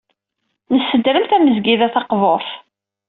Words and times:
Nessedrem 0.73 1.25
tamezgida 1.29 1.87
taqburt. 1.93 2.49